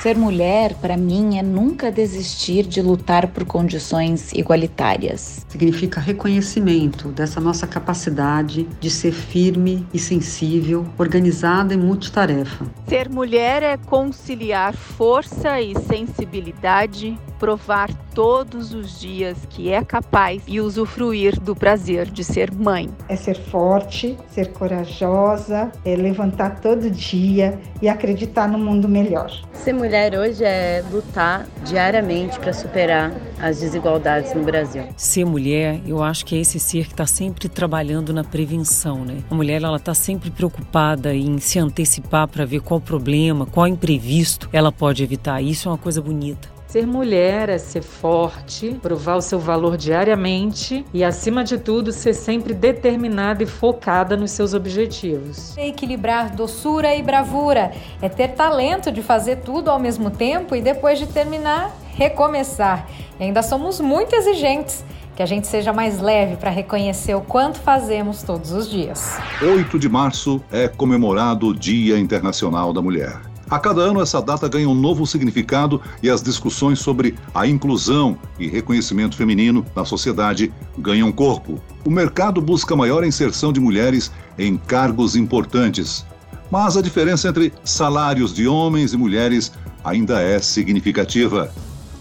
Ser 0.00 0.16
mulher, 0.16 0.74
para 0.74 0.96
mim, 0.96 1.38
é 1.38 1.42
nunca 1.42 1.90
desistir 1.90 2.64
de 2.64 2.80
lutar 2.80 3.26
por 3.26 3.44
condições 3.44 4.32
igualitárias. 4.32 5.44
Significa 5.48 6.00
reconhecimento 6.00 7.08
dessa 7.08 7.40
nossa 7.40 7.66
capacidade 7.66 8.62
de 8.78 8.90
ser 8.90 9.10
firme 9.10 9.84
e 9.92 9.98
sensível, 9.98 10.86
organizada 10.96 11.74
e 11.74 11.76
multitarefa. 11.76 12.64
Ser 12.86 13.08
mulher 13.08 13.64
é 13.64 13.76
conciliar 13.76 14.72
força 14.72 15.60
e 15.60 15.76
sensibilidade, 15.80 17.18
provar 17.36 17.92
todos 18.14 18.72
os 18.72 19.00
dias 19.00 19.36
que 19.50 19.70
é 19.70 19.84
capaz 19.84 20.42
e 20.46 20.60
usufruir 20.60 21.38
do 21.40 21.56
prazer 21.56 22.08
de 22.08 22.22
ser 22.22 22.52
mãe. 22.52 22.88
É 23.08 23.16
ser 23.16 23.36
forte, 23.36 24.16
ser 24.28 24.52
corajosa, 24.52 25.72
é 25.84 25.96
levantar 25.96 26.60
todo 26.60 26.88
dia 26.88 27.58
e 27.82 27.88
acreditar 27.88 28.48
no 28.48 28.58
mundo 28.58 28.88
melhor. 28.88 29.30
Ser 29.52 29.72
mulher 29.72 29.87
hoje 30.18 30.44
é 30.44 30.84
lutar 30.90 31.46
diariamente 31.64 32.38
para 32.38 32.52
superar 32.52 33.10
as 33.40 33.60
desigualdades 33.60 34.34
no 34.34 34.42
Brasil. 34.42 34.84
Ser 34.96 35.24
mulher, 35.24 35.80
eu 35.86 36.02
acho 36.02 36.26
que 36.26 36.36
é 36.36 36.40
esse 36.40 36.60
ser 36.60 36.84
que 36.84 36.92
está 36.92 37.06
sempre 37.06 37.48
trabalhando 37.48 38.12
na 38.12 38.22
prevenção, 38.22 39.04
né? 39.04 39.18
A 39.30 39.34
mulher 39.34 39.62
ela 39.62 39.78
está 39.78 39.94
sempre 39.94 40.30
preocupada 40.30 41.14
em 41.14 41.38
se 41.38 41.58
antecipar 41.58 42.28
para 42.28 42.44
ver 42.44 42.60
qual 42.60 42.80
problema, 42.80 43.46
qual 43.46 43.66
imprevisto 43.66 44.48
ela 44.52 44.70
pode 44.70 45.02
evitar. 45.02 45.40
Isso 45.40 45.68
é 45.68 45.72
uma 45.72 45.78
coisa 45.78 46.02
bonita. 46.02 46.57
Ser 46.68 46.86
mulher 46.86 47.48
é 47.48 47.56
ser 47.56 47.80
forte, 47.80 48.78
provar 48.82 49.16
o 49.16 49.22
seu 49.22 49.40
valor 49.40 49.74
diariamente 49.74 50.84
e, 50.92 51.02
acima 51.02 51.42
de 51.42 51.56
tudo, 51.56 51.90
ser 51.92 52.12
sempre 52.12 52.52
determinada 52.52 53.42
e 53.42 53.46
focada 53.46 54.18
nos 54.18 54.32
seus 54.32 54.52
objetivos. 54.52 55.56
É 55.56 55.68
equilibrar 55.68 56.36
doçura 56.36 56.94
e 56.94 57.02
bravura, 57.02 57.72
é 58.02 58.08
ter 58.10 58.28
talento 58.28 58.92
de 58.92 59.00
fazer 59.00 59.36
tudo 59.36 59.70
ao 59.70 59.78
mesmo 59.78 60.10
tempo 60.10 60.54
e 60.54 60.60
depois 60.60 60.98
de 60.98 61.06
terminar, 61.06 61.74
recomeçar. 61.94 62.86
E 63.18 63.24
ainda 63.24 63.42
somos 63.42 63.80
muito 63.80 64.14
exigentes. 64.14 64.84
Que 65.16 65.22
a 65.22 65.26
gente 65.26 65.48
seja 65.48 65.72
mais 65.72 66.00
leve 66.00 66.36
para 66.36 66.48
reconhecer 66.48 67.12
o 67.12 67.20
quanto 67.20 67.58
fazemos 67.58 68.22
todos 68.22 68.52
os 68.52 68.70
dias. 68.70 69.18
8 69.42 69.76
de 69.76 69.88
março 69.88 70.40
é 70.52 70.68
comemorado 70.68 71.48
o 71.48 71.54
Dia 71.54 71.98
Internacional 71.98 72.72
da 72.72 72.80
Mulher. 72.80 73.27
A 73.50 73.58
cada 73.58 73.80
ano, 73.80 74.02
essa 74.02 74.20
data 74.20 74.46
ganha 74.46 74.68
um 74.68 74.74
novo 74.74 75.06
significado 75.06 75.80
e 76.02 76.10
as 76.10 76.22
discussões 76.22 76.80
sobre 76.80 77.14
a 77.34 77.46
inclusão 77.46 78.18
e 78.38 78.46
reconhecimento 78.46 79.16
feminino 79.16 79.64
na 79.74 79.86
sociedade 79.86 80.52
ganham 80.76 81.10
corpo. 81.10 81.58
O 81.84 81.90
mercado 81.90 82.42
busca 82.42 82.76
maior 82.76 83.02
inserção 83.04 83.50
de 83.50 83.58
mulheres 83.58 84.12
em 84.38 84.58
cargos 84.58 85.16
importantes. 85.16 86.04
Mas 86.50 86.76
a 86.76 86.82
diferença 86.82 87.28
entre 87.28 87.52
salários 87.64 88.34
de 88.34 88.46
homens 88.46 88.92
e 88.92 88.98
mulheres 88.98 89.50
ainda 89.82 90.20
é 90.20 90.38
significativa. 90.40 91.50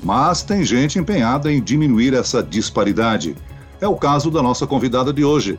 Mas 0.03 0.43
tem 0.43 0.65
gente 0.65 0.99
empenhada 0.99 1.51
em 1.51 1.61
diminuir 1.61 2.13
essa 2.13 2.43
disparidade. 2.43 3.35
É 3.79 3.87
o 3.87 3.95
caso 3.95 4.29
da 4.29 4.41
nossa 4.41 4.67
convidada 4.67 5.13
de 5.13 5.23
hoje, 5.23 5.57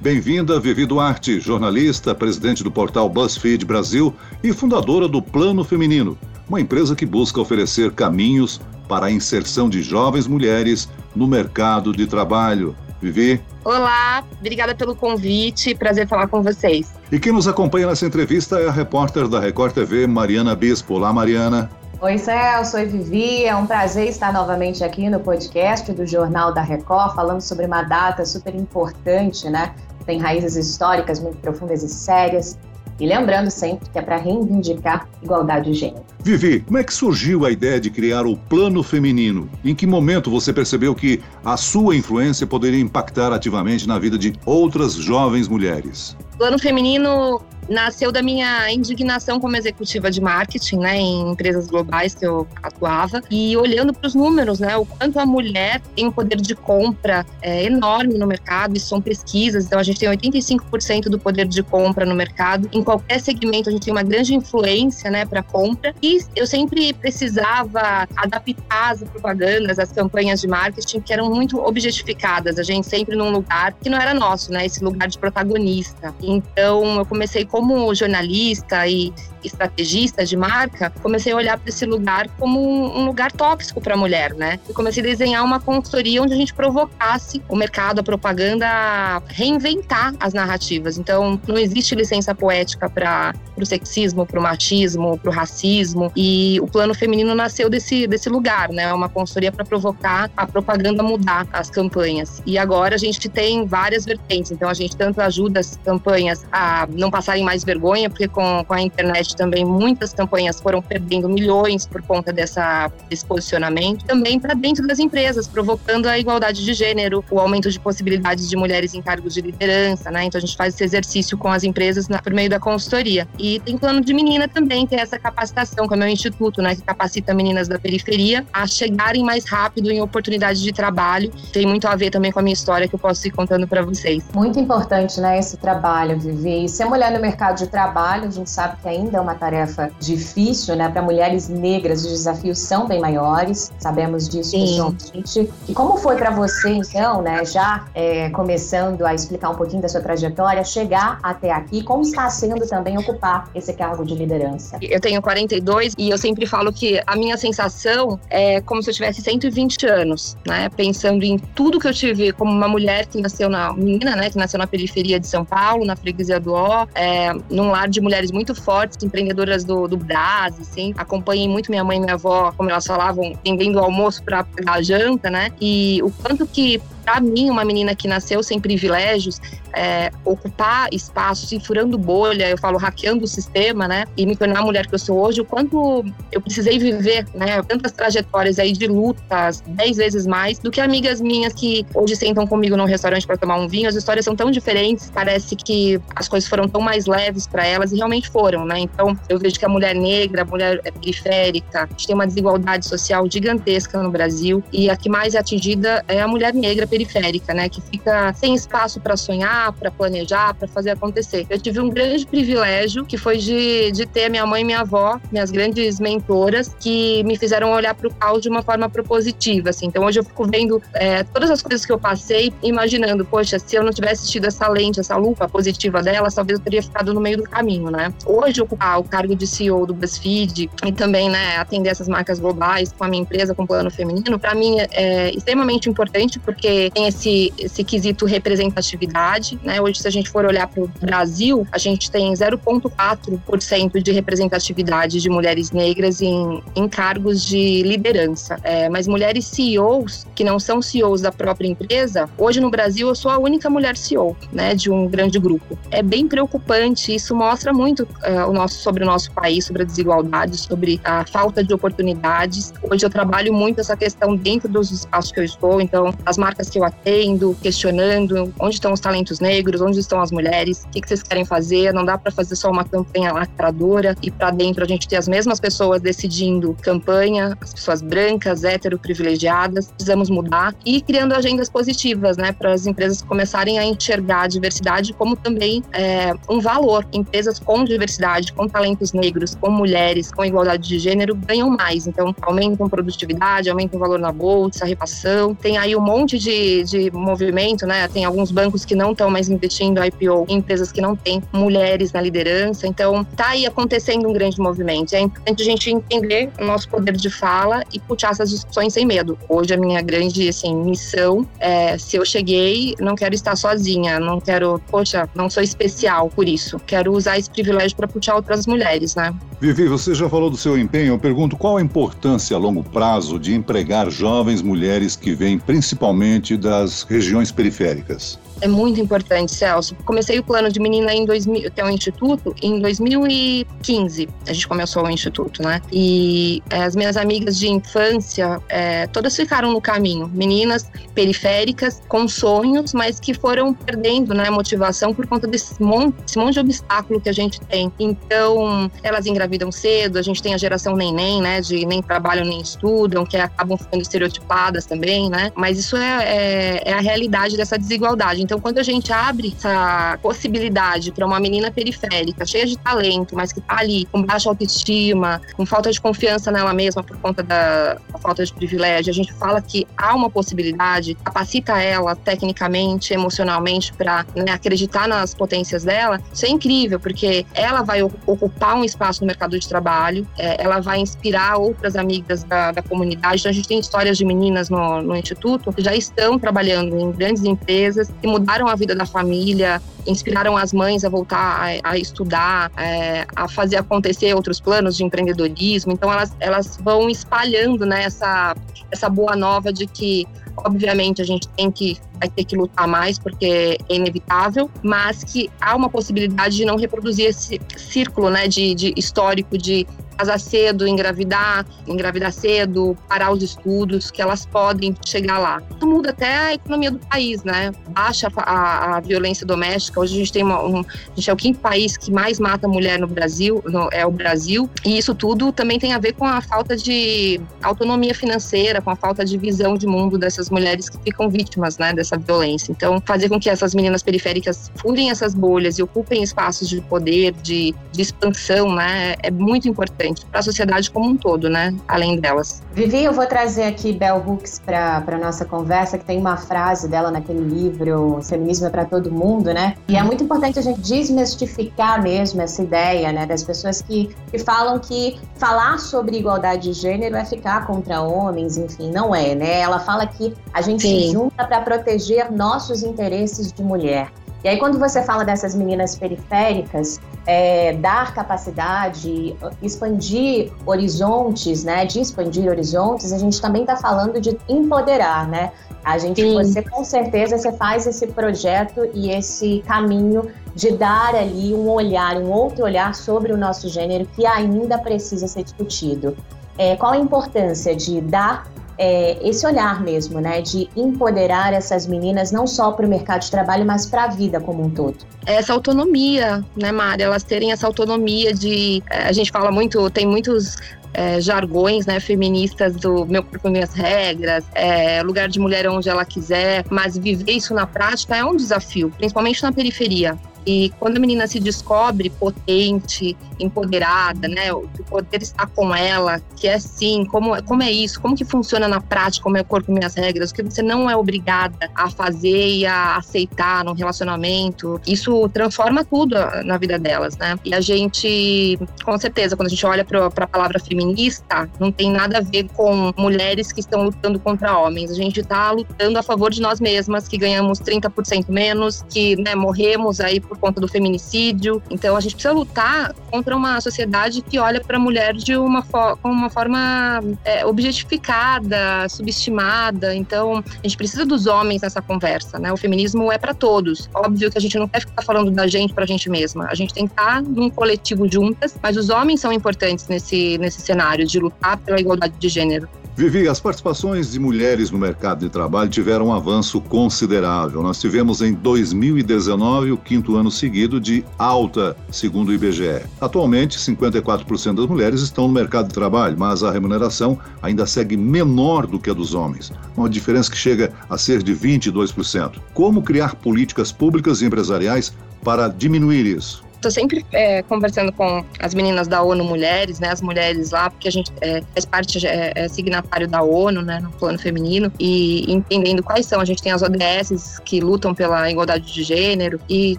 Bem-vinda, 0.00 0.60
Vivi 0.60 0.86
Duarte, 0.86 1.40
jornalista, 1.40 2.14
presidente 2.14 2.62
do 2.62 2.70
portal 2.70 3.08
BuzzFeed 3.08 3.64
Brasil 3.64 4.14
e 4.44 4.52
fundadora 4.52 5.08
do 5.08 5.20
Plano 5.20 5.64
Feminino, 5.64 6.16
uma 6.48 6.60
empresa 6.60 6.94
que 6.94 7.04
busca 7.04 7.40
oferecer 7.40 7.90
caminhos 7.90 8.60
para 8.88 9.06
a 9.06 9.10
inserção 9.10 9.68
de 9.68 9.82
jovens 9.82 10.28
mulheres 10.28 10.88
no 11.16 11.26
mercado 11.26 11.92
de 11.92 12.06
trabalho. 12.06 12.76
Vivi. 13.02 13.42
Olá, 13.64 14.22
obrigada 14.38 14.72
pelo 14.72 14.94
convite, 14.94 15.74
prazer 15.74 16.06
falar 16.06 16.28
com 16.28 16.44
vocês. 16.44 16.92
E 17.10 17.18
quem 17.18 17.32
nos 17.32 17.48
acompanha 17.48 17.88
nessa 17.88 18.06
entrevista 18.06 18.60
é 18.60 18.68
a 18.68 18.72
repórter 18.72 19.26
da 19.26 19.40
Record 19.40 19.72
TV, 19.72 20.06
Mariana 20.06 20.54
Bispo. 20.54 20.94
Olá, 20.94 21.12
Mariana. 21.12 21.68
Oi, 22.00 22.16
Celso, 22.16 22.76
oi, 22.76 22.86
Vivi. 22.86 23.44
É 23.44 23.56
um 23.56 23.66
prazer 23.66 24.08
estar 24.08 24.32
novamente 24.32 24.84
aqui 24.84 25.10
no 25.10 25.18
podcast 25.18 25.92
do 25.92 26.06
Jornal 26.06 26.54
da 26.54 26.62
Record, 26.62 27.16
falando 27.16 27.40
sobre 27.40 27.66
uma 27.66 27.82
data 27.82 28.24
super 28.24 28.54
importante, 28.54 29.50
né? 29.50 29.74
Tem 30.08 30.18
raízes 30.18 30.56
históricas 30.56 31.20
muito 31.20 31.36
profundas 31.36 31.82
e 31.82 31.88
sérias. 31.88 32.58
E 32.98 33.06
lembrando 33.06 33.50
sempre 33.50 33.90
que 33.90 33.98
é 33.98 34.00
para 34.00 34.16
reivindicar 34.16 35.06
igualdade 35.22 35.70
de 35.70 35.78
gênero. 35.78 36.02
Vivi, 36.20 36.60
como 36.60 36.78
é 36.78 36.82
que 36.82 36.94
surgiu 36.94 37.44
a 37.44 37.50
ideia 37.50 37.78
de 37.78 37.90
criar 37.90 38.24
o 38.24 38.34
Plano 38.34 38.82
Feminino? 38.82 39.50
Em 39.62 39.74
que 39.74 39.86
momento 39.86 40.30
você 40.30 40.50
percebeu 40.50 40.94
que 40.94 41.20
a 41.44 41.58
sua 41.58 41.94
influência 41.94 42.46
poderia 42.46 42.80
impactar 42.80 43.34
ativamente 43.34 43.86
na 43.86 43.98
vida 43.98 44.16
de 44.16 44.32
outras 44.46 44.94
jovens 44.94 45.46
mulheres? 45.46 46.16
Plano 46.38 46.58
Feminino 46.58 47.42
nasceu 47.68 48.10
da 48.10 48.22
minha 48.22 48.70
indignação 48.72 49.38
como 49.38 49.56
executiva 49.56 50.10
de 50.10 50.20
marketing, 50.20 50.78
né, 50.78 50.96
em 50.96 51.30
empresas 51.30 51.66
globais 51.66 52.14
que 52.14 52.26
eu 52.26 52.46
atuava 52.62 53.22
e 53.30 53.56
olhando 53.56 53.92
para 53.92 54.06
os 54.06 54.14
números, 54.14 54.58
né, 54.58 54.76
o 54.76 54.86
quanto 54.86 55.18
a 55.18 55.26
mulher 55.26 55.80
tem 55.94 56.06
um 56.06 56.12
poder 56.12 56.36
de 56.36 56.54
compra 56.54 57.26
é, 57.42 57.64
enorme 57.64 58.14
no 58.18 58.26
mercado. 58.26 58.76
Isso 58.76 58.88
são 58.88 59.00
pesquisas, 59.00 59.66
então 59.66 59.78
a 59.78 59.82
gente 59.82 60.00
tem 60.00 60.08
85% 60.08 61.04
do 61.04 61.18
poder 61.18 61.46
de 61.46 61.62
compra 61.62 62.06
no 62.06 62.14
mercado. 62.14 62.68
Em 62.72 62.82
qualquer 62.82 63.20
segmento 63.20 63.68
a 63.68 63.72
gente 63.72 63.84
tem 63.84 63.92
uma 63.92 64.02
grande 64.02 64.34
influência, 64.34 65.10
né, 65.10 65.24
para 65.24 65.42
compra. 65.42 65.94
E 66.02 66.18
eu 66.34 66.46
sempre 66.46 66.92
precisava 66.92 68.08
adaptar 68.16 68.92
as 68.92 69.02
propagandas, 69.02 69.78
as 69.78 69.92
campanhas 69.92 70.40
de 70.40 70.48
marketing 70.48 71.00
que 71.00 71.12
eram 71.12 71.30
muito 71.30 71.58
objetificadas. 71.58 72.58
A 72.58 72.62
gente 72.62 72.86
sempre 72.86 73.16
num 73.16 73.30
lugar 73.30 73.74
que 73.74 73.90
não 73.90 73.98
era 73.98 74.14
nosso, 74.14 74.52
né, 74.52 74.64
esse 74.64 74.82
lugar 74.82 75.08
de 75.08 75.18
protagonista. 75.18 76.14
Então 76.22 76.98
eu 76.98 77.06
comecei 77.06 77.44
com 77.44 77.57
como 77.58 77.92
jornalista 77.92 78.86
e 78.86 79.12
estrategista 79.42 80.24
de 80.24 80.36
marca, 80.36 80.92
comecei 81.02 81.32
a 81.32 81.36
olhar 81.36 81.58
para 81.58 81.68
esse 81.68 81.84
lugar 81.84 82.28
como 82.38 82.60
um, 82.60 83.06
lugar 83.06 83.32
tóxico 83.32 83.80
para 83.80 83.94
a 83.94 83.96
mulher, 83.96 84.34
né? 84.34 84.58
E 84.68 84.72
comecei 84.72 85.02
a 85.02 85.06
desenhar 85.06 85.44
uma 85.44 85.60
consultoria 85.60 86.22
onde 86.22 86.34
a 86.34 86.36
gente 86.36 86.54
provocasse 86.54 87.42
o 87.48 87.56
mercado, 87.56 88.00
a 88.00 88.02
propaganda 88.02 88.66
a 88.68 89.22
reinventar 89.28 90.14
as 90.20 90.32
narrativas. 90.34 90.98
Então, 90.98 91.40
não 91.46 91.56
existe 91.56 91.94
licença 91.94 92.34
poética 92.34 92.88
para 92.88 93.34
o 93.56 93.64
sexismo, 93.64 94.26
para 94.26 94.38
o 94.38 94.42
machismo, 94.42 95.18
para 95.18 95.30
o 95.30 95.32
racismo. 95.32 96.12
E 96.16 96.58
o 96.60 96.66
plano 96.66 96.94
feminino 96.94 97.34
nasceu 97.34 97.70
desse, 97.70 98.06
desse 98.06 98.28
lugar, 98.28 98.70
né? 98.70 98.92
Uma 98.92 99.08
consultoria 99.08 99.52
para 99.52 99.64
provocar 99.64 100.30
a 100.36 100.46
propaganda 100.46 101.02
mudar 101.02 101.46
as 101.52 101.70
campanhas. 101.70 102.42
E 102.44 102.58
agora 102.58 102.94
a 102.94 102.98
gente 102.98 103.28
tem 103.28 103.66
várias 103.66 104.04
vertentes. 104.04 104.50
Então, 104.50 104.68
a 104.68 104.74
gente 104.74 104.96
tanto 104.96 105.20
ajuda 105.20 105.60
as 105.60 105.78
campanhas 105.84 106.44
a 106.50 106.88
não 106.90 107.10
passarem 107.10 107.44
mais 107.48 107.64
vergonha, 107.64 108.10
porque 108.10 108.28
com, 108.28 108.62
com 108.62 108.74
a 108.74 108.82
internet 108.82 109.34
também 109.34 109.64
muitas 109.64 110.12
campanhas 110.12 110.60
foram 110.60 110.82
perdendo 110.82 111.30
milhões 111.30 111.86
por 111.86 112.02
conta 112.02 112.30
dessa, 112.30 112.92
desse 113.08 113.24
posicionamento. 113.24 114.04
Também 114.04 114.38
para 114.38 114.52
dentro 114.52 114.86
das 114.86 114.98
empresas, 114.98 115.48
provocando 115.48 116.06
a 116.06 116.18
igualdade 116.18 116.62
de 116.62 116.74
gênero, 116.74 117.24
o 117.30 117.40
aumento 117.40 117.70
de 117.70 117.80
possibilidades 117.80 118.50
de 118.50 118.56
mulheres 118.56 118.92
em 118.92 119.00
cargos 119.00 119.32
de 119.32 119.40
liderança, 119.40 120.10
né? 120.10 120.24
Então 120.24 120.38
a 120.38 120.42
gente 120.42 120.54
faz 120.58 120.74
esse 120.74 120.84
exercício 120.84 121.38
com 121.38 121.48
as 121.48 121.64
empresas 121.64 122.06
na, 122.06 122.20
por 122.20 122.34
meio 122.34 122.50
da 122.50 122.60
consultoria. 122.60 123.26
E 123.38 123.60
tem 123.60 123.78
plano 123.78 124.02
de 124.02 124.12
menina 124.12 124.46
também, 124.46 124.86
que 124.86 124.94
é 124.94 125.00
essa 125.00 125.18
capacitação, 125.18 125.88
que 125.88 125.94
é 125.94 125.96
o 125.96 125.98
meu 125.98 126.08
instituto, 126.08 126.60
né? 126.60 126.74
Que 126.74 126.82
capacita 126.82 127.32
meninas 127.32 127.66
da 127.66 127.78
periferia 127.78 128.44
a 128.52 128.66
chegarem 128.66 129.24
mais 129.24 129.46
rápido 129.46 129.90
em 129.90 130.02
oportunidades 130.02 130.60
de 130.60 130.70
trabalho. 130.70 131.32
Tem 131.50 131.64
muito 131.66 131.88
a 131.88 131.96
ver 131.96 132.10
também 132.10 132.30
com 132.30 132.40
a 132.40 132.42
minha 132.42 132.52
história 132.52 132.86
que 132.86 132.94
eu 132.94 132.98
posso 132.98 133.26
ir 133.26 133.30
contando 133.30 133.66
para 133.66 133.80
vocês. 133.80 134.22
Muito 134.34 134.60
importante, 134.60 135.18
né? 135.18 135.38
Esse 135.38 135.56
trabalho, 135.56 136.18
Vivi. 136.20 136.64
E 136.64 136.68
ser 136.68 136.84
mulher 136.84 137.10
no 137.10 137.20
mercado 137.20 137.37
mercado 137.38 137.58
de 137.58 137.68
trabalho, 137.68 138.26
a 138.26 138.30
gente 138.30 138.50
sabe 138.50 138.76
que 138.82 138.88
ainda 138.88 139.18
é 139.18 139.20
uma 139.20 139.36
tarefa 139.36 139.92
difícil, 140.00 140.74
né? 140.74 140.88
Para 140.88 141.02
mulheres 141.02 141.48
negras, 141.48 142.04
os 142.04 142.10
desafios 142.10 142.58
são 142.58 142.88
bem 142.88 143.00
maiores, 143.00 143.72
sabemos 143.78 144.28
disso 144.28 144.50
pessoalmente. 144.50 145.48
E 145.68 145.72
como 145.72 145.96
foi 145.98 146.16
para 146.16 146.30
você, 146.30 146.70
então, 146.70 147.22
né? 147.22 147.44
Já 147.44 147.86
é, 147.94 148.28
começando 148.30 149.06
a 149.06 149.14
explicar 149.14 149.50
um 149.50 149.54
pouquinho 149.54 149.80
da 149.80 149.88
sua 149.88 150.00
trajetória, 150.00 150.64
chegar 150.64 151.20
até 151.22 151.52
aqui, 151.52 151.84
como 151.84 152.02
está 152.02 152.28
sendo 152.28 152.66
também 152.66 152.98
ocupar 152.98 153.48
esse 153.54 153.72
cargo 153.72 154.04
de 154.04 154.16
liderança? 154.16 154.76
Eu 154.82 155.00
tenho 155.00 155.22
42 155.22 155.94
e 155.96 156.10
eu 156.10 156.18
sempre 156.18 156.44
falo 156.44 156.72
que 156.72 157.00
a 157.06 157.14
minha 157.14 157.36
sensação 157.36 158.18
é 158.28 158.60
como 158.62 158.82
se 158.82 158.90
eu 158.90 158.94
tivesse 158.94 159.22
120 159.22 159.86
anos, 159.86 160.36
né? 160.44 160.68
Pensando 160.70 161.22
em 161.22 161.38
tudo 161.38 161.78
que 161.78 161.86
eu 161.86 161.94
tive 161.94 162.32
como 162.32 162.50
uma 162.50 162.66
mulher 162.66 163.06
que 163.06 163.20
nasceu 163.20 163.48
na 163.48 163.72
menina, 163.72 164.16
né? 164.16 164.28
Que 164.28 164.38
nasceu 164.38 164.58
na 164.58 164.66
periferia 164.66 165.20
de 165.20 165.28
São 165.28 165.44
Paulo, 165.44 165.84
na 165.84 165.94
freguesia 165.94 166.40
do 166.40 166.52
Ó, 166.52 166.84
é, 166.96 167.17
num 167.50 167.70
lar 167.70 167.88
de 167.88 168.00
mulheres 168.00 168.30
muito 168.30 168.54
fortes, 168.54 168.98
empreendedoras 169.02 169.64
do, 169.64 169.86
do 169.86 169.96
Brás, 169.96 170.58
assim. 170.60 170.94
Acompanhei 170.96 171.48
muito 171.48 171.70
minha 171.70 171.84
mãe 171.84 171.96
e 171.96 172.00
minha 172.00 172.14
avó, 172.14 172.52
como 172.56 172.70
elas 172.70 172.86
falavam, 172.86 173.38
vendendo 173.44 173.78
almoço 173.78 174.22
para 174.22 174.44
pegar 174.44 174.74
a 174.74 174.82
janta, 174.82 175.30
né? 175.30 175.50
E 175.60 176.00
o 176.02 176.10
quanto 176.10 176.46
que 176.46 176.80
para 177.08 177.20
mim, 177.22 177.48
uma 177.48 177.64
menina 177.64 177.94
que 177.94 178.06
nasceu 178.06 178.42
sem 178.42 178.60
privilégios, 178.60 179.40
é, 179.72 180.10
ocupar 180.26 180.88
espaços 180.92 181.50
e 181.52 181.58
furando 181.58 181.96
bolha, 181.96 182.48
eu 182.50 182.58
falo 182.58 182.76
hackeando 182.76 183.24
o 183.24 183.28
sistema, 183.28 183.88
né? 183.88 184.04
E 184.14 184.26
me 184.26 184.36
tornar 184.36 184.60
a 184.60 184.62
mulher 184.62 184.86
que 184.86 184.94
eu 184.94 184.98
sou 184.98 185.18
hoje, 185.18 185.40
o 185.40 185.44
quanto 185.44 186.04
eu 186.30 186.40
precisei 186.40 186.78
viver, 186.78 187.26
né? 187.34 187.62
Tantas 187.62 187.92
trajetórias 187.92 188.58
aí 188.58 188.72
de 188.72 188.86
lutas, 188.86 189.62
dez 189.66 189.96
vezes 189.96 190.26
mais, 190.26 190.58
do 190.58 190.70
que 190.70 190.82
amigas 190.82 191.20
minhas 191.20 191.54
que 191.54 191.86
hoje 191.94 192.14
sentam 192.14 192.46
comigo 192.46 192.76
num 192.76 192.84
restaurante 192.84 193.26
para 193.26 193.38
tomar 193.38 193.56
um 193.56 193.68
vinho. 193.68 193.88
As 193.88 193.94
histórias 193.94 194.24
são 194.24 194.36
tão 194.36 194.50
diferentes, 194.50 195.10
parece 195.10 195.56
que 195.56 195.98
as 196.14 196.28
coisas 196.28 196.46
foram 196.46 196.68
tão 196.68 196.80
mais 196.80 197.06
leves 197.06 197.46
para 197.46 197.66
elas 197.66 197.90
e 197.90 197.96
realmente 197.96 198.28
foram, 198.28 198.66
né? 198.66 198.80
Então 198.80 199.18
eu 199.30 199.38
vejo 199.38 199.58
que 199.58 199.64
a 199.64 199.68
mulher 199.68 199.94
negra, 199.94 200.42
a 200.42 200.44
mulher 200.44 200.82
periférica, 200.82 201.84
a 201.84 201.86
gente 201.86 202.06
tem 202.06 202.14
uma 202.14 202.26
desigualdade 202.26 202.86
social 202.86 203.26
gigantesca 203.30 204.02
no 204.02 204.10
Brasil 204.10 204.62
e 204.72 204.90
a 204.90 204.96
que 204.96 205.08
mais 205.08 205.34
é 205.34 205.38
atingida 205.38 206.04
é 206.06 206.20
a 206.20 206.28
mulher 206.28 206.52
negra 206.52 206.86
periférica, 206.98 207.54
né? 207.54 207.68
Que 207.68 207.80
fica 207.80 208.32
sem 208.34 208.54
espaço 208.54 209.00
para 209.00 209.16
sonhar, 209.16 209.72
para 209.72 209.90
planejar, 209.90 210.54
para 210.54 210.66
fazer 210.66 210.90
acontecer. 210.90 211.46
Eu 211.48 211.58
tive 211.58 211.78
um 211.80 211.88
grande 211.88 212.26
privilégio 212.26 213.04
que 213.04 213.16
foi 213.16 213.38
de, 213.38 213.92
de 213.92 214.06
ter 214.06 214.28
minha 214.28 214.44
mãe 214.44 214.62
e 214.62 214.64
minha 214.64 214.80
avó, 214.80 215.20
minhas 215.30 215.50
grandes 215.50 216.00
mentoras, 216.00 216.74
que 216.80 217.22
me 217.24 217.36
fizeram 217.36 217.70
olhar 217.70 217.94
para 217.94 218.08
o 218.08 218.14
caos 218.14 218.42
de 218.42 218.48
uma 218.48 218.62
forma 218.62 218.88
propositiva. 218.88 219.70
Assim. 219.70 219.86
Então 219.86 220.04
hoje 220.04 220.18
eu 220.18 220.24
fico 220.24 220.44
vendo 220.46 220.82
é, 220.94 221.22
todas 221.22 221.50
as 221.50 221.62
coisas 221.62 221.86
que 221.86 221.92
eu 221.92 221.98
passei, 221.98 222.52
imaginando, 222.62 223.24
poxa, 223.24 223.58
se 223.58 223.76
eu 223.76 223.84
não 223.84 223.92
tivesse 223.92 224.28
tido 224.28 224.46
essa 224.46 224.68
lente, 224.68 224.98
essa 224.98 225.16
lupa 225.16 225.48
positiva 225.48 226.02
dela, 226.02 226.28
talvez 226.30 226.58
eu 226.58 226.64
teria 226.64 226.82
ficado 226.82 227.14
no 227.14 227.20
meio 227.20 227.36
do 227.36 227.44
caminho, 227.44 227.90
né? 227.90 228.12
Hoje 228.26 228.60
ocupar 228.60 228.98
o 228.98 229.04
cargo 229.04 229.34
de 229.36 229.46
CEO 229.46 229.86
do 229.86 229.94
BuzzFeed 229.94 230.70
e 230.84 230.92
também, 230.92 231.30
né, 231.30 231.56
atender 231.56 231.90
essas 231.90 232.08
marcas 232.08 232.38
globais 232.38 232.92
com 232.92 233.04
a 233.04 233.08
minha 233.08 233.22
empresa 233.22 233.54
com 233.54 233.66
plano 233.66 233.90
feminino, 233.90 234.38
para 234.38 234.54
mim 234.54 234.76
é 234.92 235.30
extremamente 235.30 235.88
importante 235.88 236.38
porque 236.38 236.87
tem 236.90 237.06
esse, 237.06 237.52
esse 237.58 237.84
quesito 237.84 238.24
representatividade, 238.26 239.58
né? 239.62 239.80
Hoje, 239.80 240.00
se 240.00 240.08
a 240.08 240.10
gente 240.10 240.30
for 240.30 240.44
olhar 240.44 240.66
para 240.66 240.82
o 240.82 240.90
Brasil, 241.00 241.66
a 241.72 241.78
gente 241.78 242.10
tem 242.10 242.32
0,4% 242.32 244.02
de 244.02 244.12
representatividade 244.12 245.20
de 245.20 245.28
mulheres 245.28 245.70
negras 245.70 246.20
em, 246.20 246.62
em 246.74 246.88
cargos 246.88 247.44
de 247.44 247.82
liderança. 247.82 248.58
É, 248.62 248.88
mas 248.88 249.06
mulheres 249.06 249.46
CEOs, 249.46 250.26
que 250.34 250.44
não 250.44 250.58
são 250.58 250.80
CEOs 250.80 251.20
da 251.20 251.32
própria 251.32 251.68
empresa, 251.68 252.28
hoje 252.36 252.60
no 252.60 252.70
Brasil 252.70 253.08
eu 253.08 253.14
sou 253.14 253.30
a 253.30 253.38
única 253.38 253.68
mulher 253.68 253.96
CEO, 253.96 254.36
né, 254.52 254.74
de 254.74 254.90
um 254.90 255.06
grande 255.08 255.38
grupo. 255.38 255.78
É 255.90 256.02
bem 256.02 256.26
preocupante, 256.26 257.14
isso 257.14 257.34
mostra 257.34 257.72
muito 257.72 258.02
uh, 258.02 258.48
o 258.48 258.52
nosso, 258.52 258.80
sobre 258.82 259.02
o 259.02 259.06
nosso 259.06 259.30
país, 259.32 259.64
sobre 259.64 259.82
a 259.82 259.84
desigualdade, 259.84 260.56
sobre 260.56 261.00
a 261.04 261.24
falta 261.26 261.62
de 261.62 261.72
oportunidades. 261.72 262.72
Hoje 262.82 263.04
eu 263.04 263.10
trabalho 263.10 263.52
muito 263.52 263.80
essa 263.80 263.96
questão 263.96 264.36
dentro 264.36 264.68
dos 264.68 264.90
espaços 264.90 265.32
que 265.32 265.40
eu 265.40 265.44
estou, 265.44 265.80
então 265.80 266.14
as 266.24 266.36
marcas 266.36 266.68
que 266.68 266.77
eu 266.78 266.84
atendo, 266.84 267.56
questionando 267.60 268.52
onde 268.60 268.74
estão 268.74 268.92
os 268.92 269.00
talentos 269.00 269.40
negros, 269.40 269.80
onde 269.80 269.98
estão 269.98 270.20
as 270.20 270.30
mulheres, 270.30 270.84
o 270.84 270.88
que, 270.90 271.00
que 271.00 271.08
vocês 271.08 271.22
querem 271.22 271.44
fazer. 271.44 271.92
Não 271.92 272.04
dá 272.04 272.16
para 272.16 272.32
fazer 272.32 272.56
só 272.56 272.70
uma 272.70 272.84
campanha 272.84 273.32
lacradora 273.32 274.16
e 274.22 274.30
para 274.30 274.50
dentro 274.50 274.84
a 274.84 274.86
gente 274.86 275.06
ter 275.06 275.16
as 275.16 275.28
mesmas 275.28 275.60
pessoas 275.60 276.00
decidindo 276.00 276.76
campanha, 276.80 277.56
as 277.60 277.74
pessoas 277.74 278.00
brancas, 278.00 278.64
hétero, 278.64 278.98
privilegiadas. 278.98 279.88
Precisamos 279.88 280.30
mudar 280.30 280.74
e 280.84 281.00
criando 281.00 281.34
agendas 281.34 281.68
positivas, 281.68 282.36
né, 282.36 282.52
para 282.52 282.72
as 282.72 282.86
empresas 282.86 283.22
começarem 283.22 283.78
a 283.78 283.84
enxergar 283.84 284.42
a 284.42 284.46
diversidade 284.46 285.12
como 285.12 285.36
também 285.36 285.82
é, 285.92 286.32
um 286.48 286.60
valor. 286.60 287.06
Empresas 287.12 287.58
com 287.58 287.84
diversidade, 287.84 288.52
com 288.52 288.68
talentos 288.68 289.12
negros, 289.12 289.54
com 289.54 289.70
mulheres, 289.70 290.30
com 290.30 290.44
igualdade 290.44 290.88
de 290.88 290.98
gênero 290.98 291.34
ganham 291.34 291.70
mais. 291.70 292.06
Então, 292.06 292.34
aumentam 292.42 292.88
produtividade, 292.88 293.68
aumentam 293.68 293.98
o 293.98 294.00
valor 294.00 294.18
na 294.18 294.32
bolsa, 294.32 294.84
repassão. 294.84 295.54
Tem 295.54 295.78
aí 295.78 295.96
um 295.96 296.00
monte 296.00 296.38
de, 296.84 297.10
movimento, 297.10 297.86
né? 297.86 298.08
Tem 298.08 298.24
alguns 298.24 298.50
bancos 298.50 298.84
que 298.84 298.94
não 298.94 299.12
estão 299.12 299.30
mais 299.30 299.48
investindo 299.48 300.02
IPO 300.04 300.46
em 300.48 300.56
empresas 300.56 300.92
que 300.92 301.00
não 301.00 301.16
têm 301.16 301.42
mulheres 301.52 302.12
na 302.12 302.20
liderança. 302.20 302.86
Então, 302.86 303.24
tá 303.24 303.48
aí 303.48 303.66
acontecendo 303.66 304.28
um 304.28 304.32
grande 304.32 304.60
movimento. 304.60 305.14
É 305.14 305.20
importante 305.20 305.62
a 305.62 305.64
gente 305.64 305.90
entender 305.90 306.50
o 306.60 306.64
nosso 306.64 306.88
poder 306.88 307.16
de 307.16 307.30
fala 307.30 307.82
e 307.92 307.98
puxar 307.98 308.30
essas 308.30 308.50
discussões 308.50 308.92
sem 308.92 309.06
medo. 309.06 309.38
Hoje, 309.48 309.74
a 309.74 309.76
minha 309.76 310.00
grande 310.02 310.48
assim, 310.48 310.74
missão 310.74 311.46
é: 311.58 311.96
se 311.98 312.16
eu 312.16 312.24
cheguei, 312.24 312.94
não 313.00 313.14
quero 313.14 313.34
estar 313.34 313.56
sozinha, 313.56 314.20
não 314.20 314.40
quero, 314.40 314.80
poxa, 314.90 315.28
não 315.34 315.48
sou 315.48 315.62
especial 315.62 316.28
por 316.28 316.48
isso. 316.48 316.78
Quero 316.86 317.12
usar 317.12 317.38
esse 317.38 317.50
privilégio 317.50 317.96
para 317.96 318.08
puxar 318.08 318.36
outras 318.36 318.66
mulheres, 318.66 319.14
né? 319.14 319.34
Vivi, 319.60 319.88
você 319.88 320.14
já 320.14 320.28
falou 320.28 320.48
do 320.48 320.56
seu 320.56 320.78
empenho. 320.78 321.14
Eu 321.14 321.18
pergunto 321.18 321.56
qual 321.56 321.78
a 321.78 321.82
importância 321.82 322.56
a 322.56 322.60
longo 322.60 322.84
prazo 322.84 323.40
de 323.40 323.54
empregar 323.54 324.08
jovens 324.08 324.62
mulheres 324.62 325.16
que 325.16 325.34
vêm 325.34 325.58
principalmente 325.58 326.47
das 326.56 327.02
regiões 327.02 327.52
periféricas? 327.52 328.38
É 328.60 328.68
muito 328.68 329.00
importante, 329.00 329.54
Celso. 329.54 329.94
Comecei 330.04 330.38
o 330.38 330.42
plano 330.42 330.70
de 330.70 330.80
menina 330.80 331.12
em 331.14 331.24
2000, 331.24 331.68
até 331.68 331.84
o 331.84 331.88
instituto 331.88 332.54
em 332.62 332.80
2015. 332.80 334.28
A 334.46 334.52
gente 334.52 334.68
começou 334.68 335.04
o 335.04 335.10
instituto, 335.10 335.62
né? 335.62 335.80
E 335.92 336.62
é, 336.70 336.84
as 336.84 336.96
minhas 336.96 337.16
amigas 337.16 337.58
de 337.58 337.68
infância, 337.68 338.60
é, 338.68 339.06
todas 339.08 339.36
ficaram 339.36 339.72
no 339.72 339.80
caminho. 339.80 340.28
Meninas 340.32 340.90
periféricas 341.14 342.00
com 342.08 342.26
sonhos, 342.26 342.92
mas 342.92 343.20
que 343.20 343.34
foram 343.34 343.72
perdendo, 343.72 344.34
né, 344.34 344.50
motivação 344.50 345.14
por 345.14 345.26
conta 345.26 345.46
desse 345.46 345.80
monte, 345.82 346.14
desse 346.22 346.38
monte 346.38 346.54
de 346.54 346.60
obstáculo 346.60 347.20
que 347.20 347.28
a 347.28 347.32
gente 347.32 347.60
tem. 347.60 347.92
Então, 347.98 348.90
elas 349.02 349.26
engravidam 349.26 349.70
cedo. 349.70 350.18
A 350.18 350.22
gente 350.22 350.42
tem 350.42 350.54
a 350.54 350.58
geração 350.58 350.96
neném, 350.96 351.40
né? 351.40 351.60
De 351.60 351.86
nem 351.86 352.02
trabalham 352.02 352.44
nem 352.44 352.60
estudam, 352.60 353.24
que 353.24 353.36
acabam 353.36 353.76
ficando 353.78 354.02
estereotipadas 354.02 354.86
também, 354.86 355.30
né? 355.30 355.52
Mas 355.54 355.78
isso 355.78 355.96
é, 355.96 356.24
é, 356.24 356.90
é 356.90 356.92
a 356.92 357.00
realidade 357.00 357.56
dessa 357.56 357.78
desigualdade. 357.78 358.47
Então, 358.48 358.58
quando 358.58 358.78
a 358.78 358.82
gente 358.82 359.12
abre 359.12 359.54
essa 359.54 360.18
possibilidade 360.22 361.12
para 361.12 361.26
uma 361.26 361.38
menina 361.38 361.70
periférica, 361.70 362.46
cheia 362.46 362.64
de 362.64 362.78
talento, 362.78 363.36
mas 363.36 363.52
que 363.52 363.58
está 363.58 363.78
ali 363.78 364.08
com 364.10 364.22
baixa 364.22 364.48
autoestima, 364.48 365.38
com 365.54 365.66
falta 365.66 365.92
de 365.92 366.00
confiança 366.00 366.50
nela 366.50 366.72
mesma 366.72 367.02
por 367.02 367.18
conta 367.18 367.42
da, 367.42 367.98
falta 368.18 368.46
de 368.46 368.54
privilégio, 368.54 369.10
a 369.10 369.14
gente 369.14 369.34
fala 369.34 369.60
que 369.60 369.86
há 369.94 370.14
uma 370.14 370.30
possibilidade, 370.30 371.14
capacita 371.16 371.78
ela 371.78 372.16
tecnicamente, 372.16 373.12
emocionalmente, 373.12 373.92
para 373.92 374.24
né, 374.34 374.52
acreditar 374.52 375.06
nas 375.06 375.34
potências 375.34 375.84
dela, 375.84 376.18
isso 376.32 376.46
é 376.46 376.48
incrível, 376.48 376.98
porque 376.98 377.44
ela 377.52 377.82
vai 377.82 378.02
ocupar 378.02 378.76
um 378.76 378.84
espaço 378.84 379.20
no 379.20 379.26
mercado 379.26 379.58
de 379.58 379.68
trabalho, 379.68 380.26
é, 380.38 380.64
ela 380.64 380.80
vai 380.80 381.00
inspirar 381.00 381.58
outras 381.58 381.96
amigas 381.96 382.44
da, 382.44 382.72
da, 382.72 382.80
comunidade. 382.80 383.40
Então, 383.40 383.50
a 383.50 383.52
gente 383.52 383.68
tem 383.68 383.78
histórias 383.78 384.16
de 384.16 384.24
meninas 384.24 384.70
no, 384.70 385.02
no 385.02 385.14
Instituto 385.14 385.70
que 385.70 385.82
já 385.82 385.94
estão 385.94 386.38
trabalhando 386.38 386.98
em 386.98 387.12
grandes 387.12 387.44
empresas 387.44 388.10
e 388.22 388.37
mudaram 388.38 388.68
a 388.68 388.74
vida 388.74 388.94
da 388.94 389.06
família, 389.06 389.80
inspiraram 390.06 390.56
as 390.56 390.72
mães 390.72 391.04
a 391.04 391.08
voltar 391.08 391.78
a, 391.82 391.90
a 391.90 391.98
estudar, 391.98 392.70
é, 392.76 393.26
a 393.34 393.48
fazer 393.48 393.76
acontecer 393.76 394.34
outros 394.34 394.60
planos 394.60 394.96
de 394.96 395.04
empreendedorismo. 395.04 395.92
Então, 395.92 396.12
elas, 396.12 396.34
elas 396.40 396.78
vão 396.82 397.08
espalhando 397.08 397.84
né, 397.84 398.04
essa, 398.04 398.56
essa 398.90 399.08
boa 399.08 399.36
nova 399.36 399.72
de 399.72 399.86
que 399.86 400.26
obviamente 400.64 401.22
a 401.22 401.24
gente 401.24 401.46
tem 401.48 401.70
que 401.70 401.96
vai 402.18 402.28
ter 402.28 402.44
que 402.44 402.56
lutar 402.56 402.88
mais 402.88 403.18
porque 403.18 403.78
é 403.88 403.94
inevitável, 403.94 404.68
mas 404.82 405.22
que 405.22 405.48
há 405.60 405.76
uma 405.76 405.88
possibilidade 405.88 406.56
de 406.56 406.64
não 406.64 406.76
reproduzir 406.76 407.26
esse 407.26 407.60
círculo, 407.76 408.28
né, 408.28 408.48
de, 408.48 408.74
de 408.74 408.92
histórico 408.96 409.56
de 409.56 409.86
casar 410.18 410.40
cedo, 410.40 410.86
engravidar, 410.86 411.64
engravidar 411.86 412.32
cedo, 412.32 412.96
parar 413.08 413.32
os 413.32 413.42
estudos, 413.42 414.10
que 414.10 414.20
elas 414.20 414.44
podem 414.44 414.94
chegar 415.06 415.38
lá. 415.38 415.62
Isso 415.76 415.86
muda 415.86 416.10
até 416.10 416.36
a 416.36 416.54
economia 416.54 416.90
do 416.90 416.98
país, 416.98 417.44
né? 417.44 417.70
Baixa 417.90 418.28
a, 418.36 418.96
a 418.96 419.00
violência 419.00 419.46
doméstica. 419.46 420.00
Hoje 420.00 420.14
a 420.14 420.18
gente 420.18 420.32
tem 420.32 420.42
uma, 420.42 420.60
um, 420.60 420.80
a 420.80 421.14
gente 421.14 421.30
é 421.30 421.32
o 421.32 421.36
quinto 421.36 421.60
país 421.60 421.96
que 421.96 422.10
mais 422.10 422.40
mata 422.40 422.66
mulher 422.66 422.98
no 422.98 423.06
Brasil, 423.06 423.62
no, 423.66 423.88
é 423.92 424.04
o 424.04 424.10
Brasil. 424.10 424.68
E 424.84 424.98
isso 424.98 425.14
tudo 425.14 425.52
também 425.52 425.78
tem 425.78 425.92
a 425.92 425.98
ver 425.98 426.14
com 426.14 426.24
a 426.24 426.40
falta 426.40 426.76
de 426.76 427.40
autonomia 427.62 428.14
financeira, 428.14 428.82
com 428.82 428.90
a 428.90 428.96
falta 428.96 429.24
de 429.24 429.38
visão 429.38 429.76
de 429.76 429.86
mundo 429.86 430.18
dessas 430.18 430.50
mulheres 430.50 430.88
que 430.88 430.98
ficam 430.98 431.30
vítimas, 431.30 431.78
né, 431.78 431.92
dessa 431.92 432.18
violência. 432.18 432.72
Então, 432.72 433.00
fazer 433.06 433.28
com 433.28 433.38
que 433.38 433.48
essas 433.48 433.74
meninas 433.74 434.02
periféricas 434.02 434.70
furem 434.76 435.10
essas 435.10 435.32
bolhas 435.32 435.78
e 435.78 435.82
ocupem 435.82 436.22
espaços 436.22 436.68
de 436.68 436.80
poder, 436.80 437.32
de, 437.42 437.74
de 437.92 438.02
expansão, 438.02 438.74
né, 438.74 439.14
é 439.22 439.30
muito 439.30 439.68
importante 439.68 440.07
importante 440.08 440.26
para 440.26 440.40
a 440.40 440.42
sociedade 440.42 440.90
como 440.90 441.08
um 441.08 441.16
todo, 441.16 441.48
né? 441.48 441.74
Além 441.86 442.18
delas. 442.18 442.62
Vivi, 442.72 443.04
eu 443.04 443.12
vou 443.12 443.26
trazer 443.26 443.64
aqui 443.64 443.92
Bell 443.92 444.22
Hooks 444.26 444.60
para 444.64 445.04
a 445.06 445.18
nossa 445.18 445.44
conversa, 445.44 445.98
que 445.98 446.04
tem 446.04 446.18
uma 446.18 446.36
frase 446.36 446.88
dela 446.88 447.10
naquele 447.10 447.40
livro 447.40 448.20
Feminismo 448.22 448.66
é 448.66 448.70
para 448.70 448.84
Todo 448.84 449.10
Mundo, 449.10 449.52
né? 449.52 449.74
E 449.88 449.96
é 449.96 450.02
muito 450.02 450.24
importante 450.24 450.58
a 450.58 450.62
gente 450.62 450.80
desmistificar 450.80 452.02
mesmo 452.02 452.40
essa 452.40 452.62
ideia, 452.62 453.12
né? 453.12 453.26
Das 453.26 453.42
pessoas 453.42 453.82
que, 453.82 454.14
que 454.30 454.38
falam 454.38 454.78
que 454.78 455.18
falar 455.36 455.78
sobre 455.78 456.18
igualdade 456.18 456.70
de 456.70 456.72
gênero 456.72 457.16
é 457.16 457.24
ficar 457.24 457.66
contra 457.66 458.00
homens, 458.00 458.56
enfim, 458.56 458.90
não 458.90 459.14
é, 459.14 459.34
né? 459.34 459.60
Ela 459.60 459.78
fala 459.78 460.06
que 460.06 460.34
a 460.52 460.60
gente 460.60 460.82
Sim. 460.82 461.00
se 461.00 461.12
junta 461.12 461.44
para 461.44 461.60
proteger 461.60 462.30
nossos 462.32 462.82
interesses 462.82 463.52
de 463.52 463.62
mulher. 463.62 464.10
E 464.44 464.48
aí, 464.48 464.56
quando 464.56 464.78
você 464.78 465.02
fala 465.02 465.24
dessas 465.24 465.54
meninas 465.54 465.96
periféricas, 465.96 467.00
é, 467.28 467.74
dar 467.74 468.14
capacidade, 468.14 469.36
expandir 469.60 470.50
horizontes, 470.64 471.62
né? 471.62 471.84
De 471.84 472.00
expandir 472.00 472.48
horizontes, 472.48 473.12
a 473.12 473.18
gente 473.18 473.38
também 473.38 473.60
está 473.62 473.76
falando 473.76 474.18
de 474.18 474.38
empoderar, 474.48 475.28
né? 475.28 475.52
A 475.84 475.98
gente, 475.98 476.22
Sim. 476.22 476.34
você 476.34 476.62
com 476.62 476.82
certeza, 476.82 477.36
você 477.36 477.52
faz 477.52 477.86
esse 477.86 478.06
projeto 478.06 478.88
e 478.94 479.10
esse 479.10 479.62
caminho 479.66 480.30
de 480.54 480.72
dar 480.72 481.14
ali 481.14 481.52
um 481.52 481.68
olhar, 481.68 482.16
um 482.16 482.30
outro 482.30 482.64
olhar 482.64 482.94
sobre 482.94 483.30
o 483.30 483.36
nosso 483.36 483.68
gênero 483.68 484.08
que 484.16 484.24
ainda 484.24 484.78
precisa 484.78 485.28
ser 485.28 485.44
discutido. 485.44 486.16
É, 486.56 486.76
qual 486.76 486.92
a 486.92 486.98
importância 486.98 487.76
de 487.76 488.00
dar 488.00 488.48
é, 488.78 489.18
esse 489.26 489.44
olhar 489.44 489.82
mesmo, 489.82 490.20
né, 490.20 490.40
de 490.40 490.68
empoderar 490.76 491.52
essas 491.52 491.86
meninas 491.86 492.30
não 492.30 492.46
só 492.46 492.70
para 492.72 492.86
o 492.86 492.88
mercado 492.88 493.22
de 493.22 493.30
trabalho, 493.30 493.66
mas 493.66 493.84
para 493.84 494.04
a 494.04 494.08
vida 494.08 494.40
como 494.40 494.64
um 494.64 494.70
todo. 494.70 494.96
Essa 495.26 495.52
autonomia, 495.52 496.44
né, 496.56 496.70
Mari? 496.70 497.02
Elas 497.02 497.22
terem 497.22 497.52
essa 497.52 497.66
autonomia 497.66 498.32
de. 498.32 498.82
É, 498.88 499.02
a 499.02 499.12
gente 499.12 499.30
fala 499.30 499.50
muito, 499.50 499.90
tem 499.90 500.06
muitos 500.06 500.56
é, 500.94 501.20
jargões 501.20 501.86
né, 501.86 502.00
feministas 502.00 502.76
do 502.76 503.04
meu 503.06 503.22
corpo, 503.22 503.50
minhas 503.50 503.72
regras, 503.72 504.44
é, 504.54 505.02
lugar 505.02 505.28
de 505.28 505.38
mulher 505.38 505.68
onde 505.68 505.88
ela 505.88 506.04
quiser, 506.04 506.64
mas 506.70 506.96
viver 506.96 507.32
isso 507.32 507.52
na 507.54 507.66
prática 507.66 508.16
é 508.16 508.24
um 508.24 508.36
desafio, 508.36 508.90
principalmente 508.96 509.42
na 509.42 509.52
periferia. 509.52 510.18
E 510.48 510.70
quando 510.78 510.96
a 510.96 511.00
menina 511.00 511.26
se 511.26 511.38
descobre 511.38 512.08
potente, 512.08 513.14
empoderada, 513.38 514.26
né, 514.26 514.50
o 514.50 514.66
poder 514.88 515.20
está 515.20 515.46
com 515.46 515.74
ela, 515.74 516.22
que 516.36 516.48
é 516.48 516.54
assim, 516.54 517.04
como, 517.04 517.40
como 517.44 517.62
é 517.62 517.70
isso, 517.70 518.00
como 518.00 518.16
que 518.16 518.24
funciona 518.24 518.66
na 518.66 518.80
prática, 518.80 519.22
como 519.22 519.36
é 519.36 519.42
o 519.42 519.44
corpo, 519.44 519.70
minhas 519.70 519.94
regras, 519.94 520.30
o 520.30 520.34
que 520.34 520.42
você 520.42 520.62
não 520.62 520.88
é 520.88 520.96
obrigada 520.96 521.70
a 521.74 521.90
fazer 521.90 522.48
e 522.48 522.64
a 522.64 522.96
aceitar 522.96 523.62
num 523.62 523.74
relacionamento, 523.74 524.80
isso 524.86 525.28
transforma 525.28 525.84
tudo 525.84 526.16
na 526.46 526.56
vida 526.56 526.78
delas, 526.78 527.18
né? 527.18 527.38
E 527.44 527.54
a 527.54 527.60
gente, 527.60 528.58
com 528.82 528.98
certeza, 528.98 529.36
quando 529.36 529.48
a 529.48 529.50
gente 529.50 529.66
olha 529.66 529.84
para 529.84 530.06
a 530.06 530.26
palavra 530.26 530.58
feminista, 530.58 531.46
não 531.60 531.70
tem 531.70 531.90
nada 531.90 532.18
a 532.18 532.20
ver 532.22 532.48
com 532.54 532.90
mulheres 532.96 533.52
que 533.52 533.60
estão 533.60 533.84
lutando 533.84 534.18
contra 534.18 534.58
homens. 534.58 534.90
A 534.90 534.94
gente 534.94 535.20
está 535.20 535.50
lutando 535.50 535.98
a 535.98 536.02
favor 536.02 536.30
de 536.30 536.40
nós 536.40 536.58
mesmas, 536.58 537.06
que 537.06 537.18
ganhamos 537.18 537.60
30% 537.60 538.30
menos, 538.30 538.82
que 538.88 539.14
né, 539.16 539.34
morremos 539.34 540.00
aí 540.00 540.20
por 540.20 540.37
conta 540.38 540.60
do 540.60 540.68
feminicídio. 540.68 541.62
Então 541.70 541.96
a 541.96 542.00
gente 542.00 542.14
precisa 542.14 542.32
lutar 542.32 542.94
contra 543.10 543.36
uma 543.36 543.60
sociedade 543.60 544.22
que 544.22 544.38
olha 544.38 544.60
para 544.60 544.76
a 544.76 544.80
mulher 544.80 545.14
de 545.14 545.36
uma, 545.36 545.62
fo 545.62 545.98
uma 546.04 546.30
forma 546.30 547.00
é, 547.24 547.44
objetificada, 547.44 548.88
subestimada. 548.88 549.94
Então 549.94 550.38
a 550.38 550.66
gente 550.66 550.76
precisa 550.76 551.04
dos 551.04 551.26
homens 551.26 551.62
nessa 551.62 551.82
conversa, 551.82 552.38
né? 552.38 552.52
O 552.52 552.56
feminismo 552.56 553.10
é 553.12 553.18
para 553.18 553.34
todos. 553.34 553.88
Óbvio 553.94 554.30
que 554.30 554.38
a 554.38 554.40
gente 554.40 554.58
não 554.58 554.68
quer 554.68 554.80
ficar 554.80 555.02
falando 555.02 555.30
da 555.30 555.46
gente 555.46 555.74
para 555.74 555.84
a 555.84 555.86
gente 555.86 556.08
mesma. 556.08 556.46
A 556.48 556.54
gente 556.54 556.72
tem 556.72 556.86
que 556.86 556.92
estar 556.92 557.22
num 557.22 557.50
coletivo 557.50 558.10
juntas, 558.10 558.56
mas 558.62 558.76
os 558.76 558.90
homens 558.90 559.20
são 559.20 559.32
importantes 559.32 559.88
nesse, 559.88 560.38
nesse 560.38 560.60
cenário 560.60 561.06
de 561.06 561.18
lutar 561.18 561.56
pela 561.58 561.80
igualdade 561.80 562.14
de 562.18 562.28
gênero. 562.28 562.68
Vivi, 562.98 563.28
as 563.28 563.38
participações 563.38 564.10
de 564.10 564.18
mulheres 564.18 564.72
no 564.72 564.76
mercado 564.76 565.20
de 565.20 565.28
trabalho 565.28 565.70
tiveram 565.70 566.08
um 566.08 566.12
avanço 566.12 566.60
considerável. 566.60 567.62
Nós 567.62 567.80
tivemos 567.80 568.20
em 568.20 568.32
2019 568.32 569.70
o 569.70 569.76
quinto 569.76 570.16
ano 570.16 570.32
seguido 570.32 570.80
de 570.80 571.04
alta, 571.16 571.76
segundo 571.92 572.30
o 572.30 572.32
IBGE. 572.34 572.82
Atualmente, 573.00 573.56
54% 573.56 574.54
das 574.56 574.66
mulheres 574.66 575.00
estão 575.00 575.28
no 575.28 575.32
mercado 575.32 575.68
de 575.68 575.74
trabalho, 575.74 576.16
mas 576.18 576.42
a 576.42 576.50
remuneração 576.50 577.16
ainda 577.40 577.66
segue 577.66 577.96
menor 577.96 578.66
do 578.66 578.80
que 578.80 578.90
a 578.90 578.94
dos 578.94 579.14
homens, 579.14 579.52
uma 579.76 579.88
diferença 579.88 580.28
que 580.28 580.36
chega 580.36 580.72
a 580.90 580.98
ser 580.98 581.22
de 581.22 581.32
22%. 581.36 582.40
Como 582.52 582.82
criar 582.82 583.14
políticas 583.14 583.70
públicas 583.70 584.22
e 584.22 584.24
empresariais 584.24 584.92
para 585.22 585.46
diminuir 585.46 586.04
isso? 586.04 586.47
Tô 586.60 586.70
sempre 586.70 587.04
é, 587.12 587.42
conversando 587.42 587.92
com 587.92 588.24
as 588.40 588.54
meninas 588.54 588.88
da 588.88 589.02
ONU 589.02 589.24
Mulheres, 589.24 589.78
né, 589.78 589.90
as 589.90 590.02
mulheres 590.02 590.50
lá, 590.50 590.70
porque 590.70 590.88
a 590.88 590.90
gente 590.90 591.12
é, 591.20 591.42
faz 591.52 591.64
parte, 591.64 592.04
é, 592.06 592.32
é, 592.34 592.48
signatário 592.48 593.06
da 593.06 593.22
ONU, 593.22 593.62
né, 593.62 593.78
no 593.80 593.90
plano 593.92 594.18
feminino, 594.18 594.72
e 594.78 595.30
entendendo 595.32 595.82
quais 595.82 596.06
são. 596.06 596.20
A 596.20 596.24
gente 596.24 596.42
tem 596.42 596.50
as 596.50 596.62
ODS 596.62 597.38
que 597.44 597.60
lutam 597.60 597.94
pela 597.94 598.30
igualdade 598.30 598.72
de 598.72 598.82
gênero 598.82 599.40
e 599.48 599.76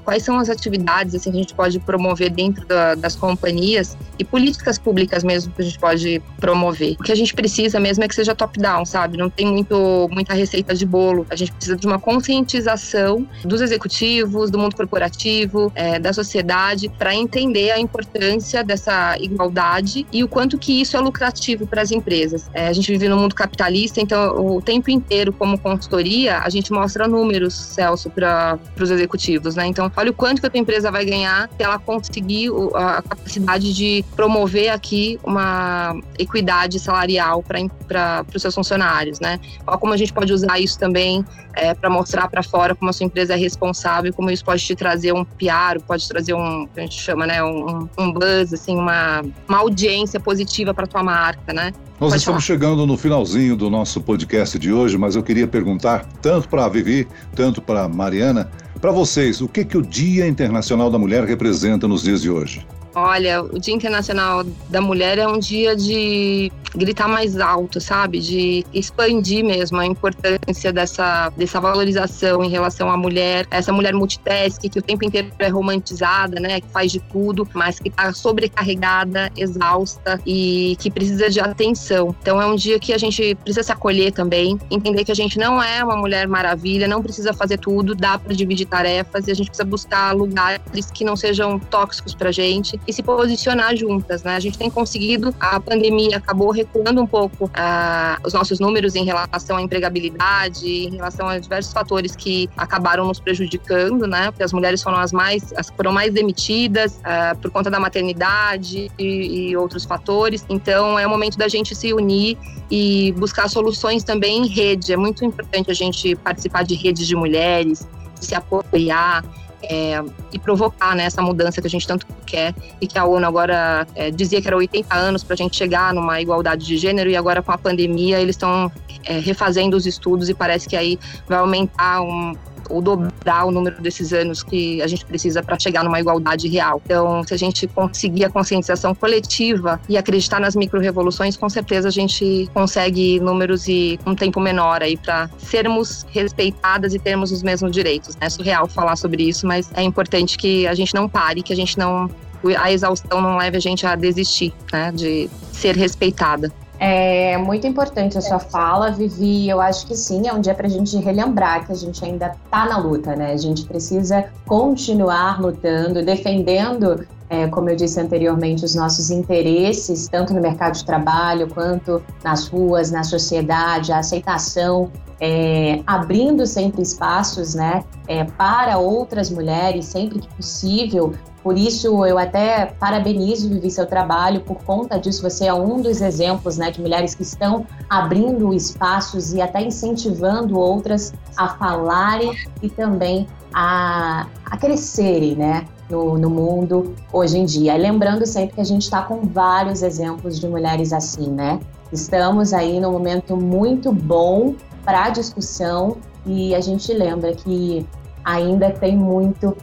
quais 0.05 0.24
são 0.24 0.39
as 0.39 0.50
atividades 0.50 1.15
assim, 1.15 1.31
que 1.31 1.38
a 1.38 1.41
gente 1.41 1.53
pode 1.53 1.79
promover 1.79 2.29
dentro 2.29 2.65
da, 2.65 2.95
das 2.95 3.15
companhias 3.15 3.98
e 4.17 4.24
políticas 4.24 4.77
públicas 4.77 5.24
mesmo 5.24 5.51
que 5.53 5.62
a 5.62 5.65
gente 5.65 5.79
pode 5.79 6.21
promover. 6.39 6.95
O 7.00 7.03
que 7.03 7.12
a 7.12 7.15
gente 7.15 7.33
precisa 7.33 7.79
mesmo 7.79 8.03
é 8.03 8.07
que 8.07 8.15
seja 8.15 8.33
top-down, 8.33 8.86
sabe? 8.86 9.17
Não 9.17 9.29
tem 9.29 9.48
muito, 9.48 10.09
muita 10.12 10.33
receita 10.33 10.74
de 10.74 10.86
bolo. 10.86 11.25
A 11.29 11.36
gente 11.36 11.51
precisa 11.51 11.75
de 11.75 11.86
uma 11.86 12.00
conscientização 12.00 13.27
dos 13.43 13.62
executivos, 13.62 14.50
do 14.50 14.57
mundo 14.57 14.75
corporativo, 14.75 15.71
é, 15.75 16.00
da 16.00 16.13
sociedade 16.13 16.68
para 16.97 17.15
entender 17.15 17.71
a 17.71 17.79
importância 17.79 18.63
dessa 18.63 19.17
igualdade 19.19 20.05
e 20.11 20.23
o 20.23 20.27
quanto 20.27 20.57
que 20.57 20.81
isso 20.81 20.95
é 20.95 20.99
lucrativo 20.99 21.65
para 21.65 21.81
as 21.81 21.91
empresas. 21.91 22.49
É, 22.53 22.67
a 22.67 22.73
gente 22.73 22.91
vive 22.91 23.07
no 23.07 23.17
mundo 23.17 23.35
capitalista, 23.35 24.01
então 24.01 24.55
o 24.55 24.61
tempo 24.61 24.89
inteiro, 24.89 25.31
como 25.33 25.57
consultoria, 25.57 26.39
a 26.39 26.49
gente 26.49 26.71
mostra 26.71 27.07
números, 27.07 27.53
Celso, 27.53 28.09
para 28.09 28.59
os 28.79 28.91
executivos, 28.91 29.55
né? 29.55 29.65
Então, 29.65 29.91
olha 29.95 30.11
o 30.11 30.13
quanto 30.13 30.41
que 30.41 30.47
a 30.47 30.49
tua 30.49 30.59
empresa 30.59 30.91
vai 30.91 31.05
ganhar 31.05 31.49
se 31.55 31.63
ela 31.63 31.79
conseguir 31.79 32.49
a 32.73 33.01
capacidade 33.01 33.73
de 33.73 34.03
promover 34.15 34.69
aqui 34.69 35.19
uma 35.23 35.95
equidade 36.17 36.79
salarial 36.79 37.43
para 37.43 38.25
os 38.33 38.41
seus 38.41 38.55
funcionários, 38.55 39.19
né? 39.19 39.39
Olha 39.65 39.77
como 39.77 39.93
a 39.93 39.97
gente 39.97 40.13
pode 40.13 40.31
usar 40.33 40.59
isso 40.59 40.77
também 40.77 41.25
é, 41.53 41.73
para 41.73 41.89
mostrar 41.89 42.27
para 42.29 42.43
fora 42.43 42.75
como 42.75 42.89
a 42.89 42.93
sua 42.93 43.05
empresa 43.05 43.33
é 43.33 43.38
responsável, 43.38 44.13
como 44.13 44.29
isso 44.31 44.43
pode 44.43 44.63
te 44.63 44.75
trazer 44.75 45.13
um 45.13 45.23
PR, 45.23 45.79
pode 45.85 46.07
trazer 46.07 46.33
um, 46.33 46.58
que 46.67 46.79
a 46.79 46.83
gente 46.83 46.99
chama, 46.99 47.25
né, 47.25 47.43
um, 47.43 47.87
um 47.97 48.11
buzz, 48.11 48.53
assim, 48.53 48.75
uma, 48.75 49.21
uma 49.47 49.57
audiência 49.59 50.19
positiva 50.19 50.73
para 50.73 50.87
tua 50.87 51.03
marca, 51.03 51.53
né? 51.53 51.71
Nós 51.99 52.11
Pode 52.11 52.15
estamos 52.21 52.45
falar. 52.45 52.59
chegando 52.59 52.85
no 52.87 52.97
finalzinho 52.97 53.55
do 53.55 53.69
nosso 53.69 53.99
podcast 54.01 54.57
de 54.57 54.71
hoje, 54.71 54.97
mas 54.97 55.15
eu 55.15 55.23
queria 55.23 55.47
perguntar, 55.47 56.05
tanto 56.21 56.47
para 56.47 56.65
a 56.65 56.69
Vivi, 56.69 57.07
tanto 57.35 57.61
para 57.61 57.83
a 57.83 57.89
Mariana, 57.89 58.49
para 58.79 58.91
vocês, 58.91 59.41
o 59.41 59.47
que, 59.47 59.65
que 59.65 59.77
o 59.77 59.81
Dia 59.81 60.25
Internacional 60.25 60.89
da 60.89 60.97
Mulher 60.97 61.25
representa 61.25 61.87
nos 61.87 62.03
dias 62.03 62.21
de 62.21 62.29
hoje? 62.29 62.65
Olha, 62.96 63.43
o 63.43 63.60
Dia 63.60 63.74
Internacional 63.74 64.43
da 64.69 64.81
Mulher 64.81 65.17
é 65.17 65.27
um 65.27 65.38
dia 65.38 65.75
de 65.75 66.51
gritar 66.75 67.08
mais 67.08 67.39
alto, 67.39 67.79
sabe? 67.79 68.19
De 68.19 68.65
expandir 68.74 69.43
mesmo 69.43 69.79
a 69.79 69.86
importância 69.86 70.72
dessa, 70.72 71.29
dessa 71.36 71.60
valorização 71.60 72.43
em 72.43 72.50
relação 72.50 72.89
à 72.89 72.98
mulher, 72.98 73.48
essa 73.50 73.72
mulher 73.72 73.93
multitask 73.93 74.62
que 74.62 74.79
o 74.79 74.81
tempo 74.81 75.03
inteiro 75.03 75.31
é 75.39 75.48
romantizada, 75.48 76.39
né? 76.39 76.62
Que 76.62 76.67
faz 76.67 76.91
de 76.91 77.00
tudo, 77.00 77.48
mas 77.53 77.79
que 77.79 77.89
está 77.89 78.13
sobrecarregada, 78.13 79.31
exausta 79.36 80.19
e 80.25 80.75
que 80.79 80.91
precisa 80.91 81.29
de 81.29 81.39
atenção. 81.39 82.15
Então 82.22 82.41
é 82.41 82.46
um 82.46 82.55
dia 82.55 82.79
que 82.79 82.93
a 82.93 82.98
gente 82.98 83.36
precisa 83.36 83.63
se 83.63 83.72
acolher 83.72 84.12
também, 84.12 84.60
entender 84.69 85.03
que 85.03 85.12
a 85.12 85.15
gente 85.15 85.38
não 85.38 85.62
é 85.62 85.84
uma 85.84 85.96
mulher 85.96 86.27
maravilha, 86.27 86.88
não 86.88 87.01
precisa 87.01 87.34
fazer 87.34 87.58
tudo, 87.58 87.96
dá 87.96 88.17
para 88.17 88.34
dividir 88.34 88.67
tarefas 88.67 89.27
e 89.27 89.31
a 89.31 89.34
gente 89.34 89.48
precisa 89.48 89.65
buscar 89.65 90.15
lugares 90.15 90.91
que 90.93 91.03
não 91.03 91.15
sejam 91.15 91.60
tóxicos 91.60 92.13
pra 92.13 92.31
gente 92.31 92.79
e 92.89 92.93
se 92.93 93.03
posicionar 93.03 93.75
juntas, 93.75 94.24
né? 94.24 94.36
A 94.36 94.39
gente 94.39 94.58
tem 94.58 94.69
conseguido, 94.69 95.34
a 95.39 95.60
pandemia 95.60 96.17
acabou 96.17 96.50
recuando 96.50 97.00
um 97.00 97.05
pouco 97.05 97.50
ah, 97.53 98.17
os 98.25 98.34
nossos 98.34 98.60
números 98.60 98.96
em 98.96 99.05
relação 99.05 99.58
à 99.58 99.62
empregabilidade, 99.62 100.67
em 100.67 100.96
relação 100.96 101.27
a 101.27 101.38
diversos 101.38 101.72
fatores 101.72 102.15
que 102.15 102.50
acabaram 102.58 103.05
nos 103.05 103.19
prejudicando, 103.19 104.08
né? 104.08 104.31
Porque 104.31 104.43
as 104.43 104.51
mulheres 104.51 104.81
foram 104.81 104.98
as 104.98 105.12
mais, 105.12 105.53
as 105.55 105.69
foram 105.69 105.91
mais 105.91 106.12
demitidas 106.12 107.00
ah, 107.03 107.36
por 107.39 107.51
conta 107.51 107.69
da 107.69 107.79
maternidade 107.79 108.91
e, 108.98 109.50
e 109.50 109.58
outros 109.58 109.86
fatores. 109.86 110.43
Então 110.50 110.98
é 110.98 111.05
o 111.05 111.10
momento 111.10 111.38
da 111.38 111.48
gente 111.48 111.75
se 111.75 111.93
unir 111.93 112.38
e 112.72 113.12
buscar 113.17 113.48
soluções 113.50 114.03
também 114.03 114.46
em 114.46 114.48
rede. 114.48 114.91
É 114.91 114.98
muito 114.98 115.24
importante 115.24 115.69
a 115.69 115.75
gente 115.75 116.15
participar 116.15 116.63
de 116.63 116.74
redes 116.74 117.05
de 117.05 117.15
mulheres, 117.15 117.88
se 118.19 118.34
apoiar, 118.34 119.24
é, 119.63 120.01
e 120.31 120.39
provocar 120.39 120.95
né, 120.95 121.03
essa 121.03 121.21
mudança 121.21 121.61
que 121.61 121.67
a 121.67 121.69
gente 121.69 121.87
tanto 121.87 122.05
quer 122.25 122.53
e 122.79 122.87
que 122.87 122.97
a 122.97 123.05
ONU 123.05 123.25
agora 123.25 123.87
é, 123.95 124.11
dizia 124.11 124.41
que 124.41 124.47
era 124.47 124.55
80 124.55 124.95
anos 124.95 125.23
para 125.23 125.33
a 125.33 125.37
gente 125.37 125.55
chegar 125.55 125.93
numa 125.93 126.21
igualdade 126.21 126.65
de 126.65 126.77
gênero 126.77 127.09
e 127.09 127.15
agora 127.15 127.41
com 127.41 127.51
a 127.51 127.57
pandemia 127.57 128.19
eles 128.19 128.35
estão 128.35 128.71
é, 129.03 129.19
refazendo 129.19 129.75
os 129.75 129.85
estudos 129.85 130.29
e 130.29 130.33
parece 130.33 130.67
que 130.67 130.75
aí 130.75 130.99
vai 131.27 131.39
aumentar 131.39 132.01
um, 132.01 132.35
ou 132.69 132.81
dobrar 132.81 133.45
o 133.45 133.51
número 133.51 133.81
desses 133.81 134.13
anos 134.13 134.43
que 134.43 134.81
a 134.81 134.88
gente 134.88 135.05
precisa 135.05 135.41
para 135.43 135.57
chegar 135.59 135.83
numa 135.83 135.99
igualdade 135.99 136.47
real. 136.47 136.81
Então, 136.85 137.23
se 137.23 137.33
a 137.33 137.38
gente 137.38 137.67
conseguir 137.67 138.25
a 138.25 138.29
conscientização 138.29 138.93
coletiva 138.93 139.79
e 139.89 139.97
acreditar 139.97 140.39
nas 140.39 140.55
micro-revoluções, 140.55 141.35
com 141.35 141.49
certeza 141.49 141.88
a 141.88 141.91
gente 141.91 142.49
consegue 142.53 143.19
números 143.19 143.67
e 143.67 143.99
um 144.05 144.15
tempo 144.15 144.39
menor 144.39 144.81
aí 144.81 144.95
para 144.97 145.29
sermos 145.38 146.05
respeitadas 146.09 146.93
e 146.93 146.99
termos 146.99 147.31
os 147.31 147.43
mesmos 147.43 147.71
direitos. 147.71 148.15
É 148.21 148.29
surreal 148.29 148.67
falar 148.67 148.95
sobre 148.95 149.23
isso, 149.23 149.45
mas 149.47 149.69
é 149.73 149.81
importante 149.81 150.38
que 150.38 150.67
a 150.67 150.73
gente 150.73 150.93
não 150.93 151.09
pare, 151.09 151.41
que 151.41 151.53
a 151.53 151.55
gente 151.55 151.77
não 151.77 152.09
a 152.57 152.71
exaustão 152.71 153.21
não 153.21 153.35
leve 153.35 153.57
a 153.57 153.59
gente 153.59 153.85
a 153.85 153.95
desistir, 153.95 154.53
né, 154.71 154.93
de 154.93 155.29
ser 155.51 155.75
respeitada. 155.75 156.49
É 156.79 157.38
muito 157.38 157.67
importante 157.67 158.17
a 158.17 158.21
sua 158.21 158.39
fala, 158.39 158.89
Vivi. 158.89 159.50
Eu 159.50 159.59
acho 159.59 159.86
que 159.86 159.95
sim, 159.98 160.27
é 160.27 160.33
um 160.33 160.39
dia 160.39 160.55
para 160.55 160.65
a 160.65 160.69
gente 160.69 160.95
relembrar 160.98 161.65
que 161.65 161.74
a 161.74 161.75
gente 161.75 162.03
ainda 162.05 162.27
está 162.45 162.65
na 162.65 162.77
luta, 162.77 163.15
né? 163.15 163.33
A 163.33 163.38
gente 163.38 163.65
precisa 163.65 164.25
continuar 164.45 165.41
lutando, 165.41 166.03
defendendo 166.03 167.05
é, 167.29 167.48
como 167.48 167.69
eu 167.69 167.75
disse 167.75 168.00
anteriormente, 168.00 168.65
os 168.65 168.74
nossos 168.74 169.12
interesses, 169.12 170.07
tanto 170.07 170.33
no 170.33 170.41
mercado 170.41 170.74
de 170.74 170.83
trabalho 170.83 171.48
quanto 171.48 172.01
nas 172.24 172.48
ruas, 172.48 172.89
na 172.91 173.03
sociedade, 173.03 173.91
a 173.91 174.00
aceitação, 174.00 174.91
é, 175.21 175.81
abrindo 175.86 176.48
sempre 176.48 176.81
espaços 176.81 177.53
né, 177.53 177.83
é, 178.07 178.24
para 178.24 178.79
outras 178.79 179.29
mulheres, 179.29 179.86
sempre 179.86 180.19
que 180.19 180.27
possível. 180.36 181.13
Por 181.43 181.58
isso, 181.58 182.05
eu 182.05 182.17
até 182.17 182.65
parabenizo, 182.65 183.50
Vivi, 183.50 183.72
seu 183.72 183.86
trabalho. 183.86 184.41
Por 184.41 184.58
conta 184.63 185.00
disso, 185.00 185.22
você 185.22 185.46
é 185.46 185.53
um 185.53 185.81
dos 185.81 186.01
exemplos 186.01 186.58
né, 186.58 186.69
de 186.69 186.81
mulheres 186.81 187.15
que 187.15 187.24
estão 187.24 187.65
abrindo 187.89 188.53
espaços 188.53 189.34
e 189.34 189.41
até 189.41 189.62
incentivando 189.62 190.60
outras 190.60 191.13
a 191.38 191.50
falarem 191.50 192.31
e 192.62 192.69
também 192.69 193.25
a, 193.53 194.27
a 194.46 194.58
crescerem, 194.58 195.36
né? 195.36 195.65
no, 195.89 196.17
no 196.17 196.29
mundo 196.29 196.93
hoje 197.12 197.38
em 197.38 197.46
dia. 197.46 197.75
Lembrando 197.75 198.25
sempre 198.25 198.55
que 198.55 198.62
a 198.62 198.65
gente 198.65 198.84
está 198.84 199.01
com 199.01 199.22
vários 199.22 199.81
exemplos 199.81 200.39
de 200.39 200.48
mulheres 200.48 200.93
assim, 200.93 201.29
né? 201.31 201.60
Estamos 201.91 202.53
aí 202.53 202.79
num 202.79 202.91
momento 202.91 203.36
muito 203.36 203.91
bom 203.91 204.55
para 204.86 205.05
a 205.05 205.10
discussão 205.10 205.98
e 206.25 206.53
a 206.53 206.62
gente 206.62 206.93
lembra 206.93 207.34
que 207.34 207.86
ainda 208.24 208.69
tem 208.69 208.96
muito 208.96 209.58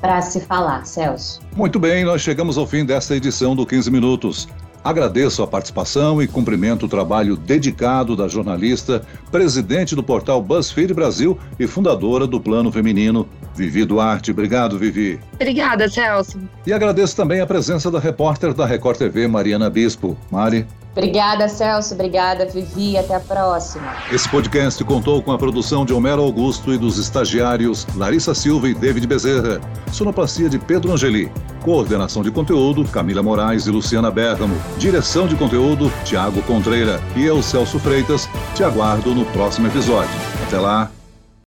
para 0.00 0.20
se 0.22 0.40
falar, 0.40 0.84
Celso. 0.86 1.40
Muito 1.54 1.78
bem, 1.78 2.04
nós 2.04 2.22
chegamos 2.22 2.56
ao 2.56 2.66
fim 2.66 2.84
desta 2.84 3.14
edição 3.14 3.54
do 3.54 3.66
15 3.66 3.90
Minutos. 3.90 4.48
Agradeço 4.82 5.42
a 5.42 5.46
participação 5.46 6.22
e 6.22 6.26
cumprimento 6.26 6.86
o 6.86 6.88
trabalho 6.88 7.36
dedicado 7.36 8.16
da 8.16 8.26
jornalista, 8.26 9.02
presidente 9.30 9.94
do 9.94 10.02
portal 10.02 10.40
BuzzFeed 10.40 10.94
Brasil 10.94 11.38
e 11.58 11.66
fundadora 11.66 12.26
do 12.26 12.40
Plano 12.40 12.72
Feminino, 12.72 13.28
Vivi 13.54 13.84
Duarte. 13.84 14.30
Obrigado, 14.30 14.78
Vivi. 14.78 15.20
Obrigada, 15.34 15.86
Celso. 15.86 16.40
E 16.66 16.72
agradeço 16.72 17.14
também 17.14 17.42
a 17.42 17.46
presença 17.46 17.90
da 17.90 17.98
repórter 17.98 18.54
da 18.54 18.64
Record 18.64 18.96
TV, 18.96 19.28
Mariana 19.28 19.68
Bispo. 19.68 20.16
Mari. 20.30 20.66
Obrigada, 20.92 21.48
Celso. 21.48 21.94
Obrigada, 21.94 22.46
Vivi. 22.46 22.96
Até 22.98 23.14
a 23.14 23.20
próxima. 23.20 23.96
Esse 24.12 24.28
podcast 24.28 24.82
contou 24.84 25.22
com 25.22 25.32
a 25.32 25.38
produção 25.38 25.84
de 25.84 25.92
Homero 25.92 26.22
Augusto 26.22 26.72
e 26.72 26.78
dos 26.78 26.98
estagiários 26.98 27.86
Larissa 27.96 28.34
Silva 28.34 28.68
e 28.68 28.74
David 28.74 29.06
Bezerra. 29.06 29.60
Sonoplastia 29.92 30.48
de 30.48 30.58
Pedro 30.58 30.92
Angeli. 30.92 31.30
Coordenação 31.62 32.22
de 32.22 32.30
conteúdo, 32.30 32.84
Camila 32.84 33.22
Moraes 33.22 33.66
e 33.66 33.70
Luciana 33.70 34.10
Bergamo. 34.10 34.56
Direção 34.78 35.26
de 35.26 35.36
conteúdo, 35.36 35.92
Tiago 36.04 36.42
Contreira. 36.42 37.00
E 37.14 37.24
eu, 37.24 37.42
Celso 37.42 37.78
Freitas, 37.78 38.28
te 38.54 38.64
aguardo 38.64 39.14
no 39.14 39.24
próximo 39.26 39.68
episódio. 39.68 40.10
Até 40.46 40.58
lá. 40.58 40.90